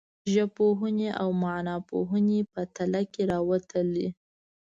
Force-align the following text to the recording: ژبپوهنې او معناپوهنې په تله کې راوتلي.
ژبپوهنې 0.33 1.09
او 1.21 1.29
معناپوهنې 1.43 2.39
په 2.53 2.61
تله 2.75 3.01
کې 3.13 3.21
راوتلي. 3.31 4.07